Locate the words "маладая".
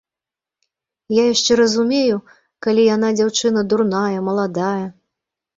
4.31-4.85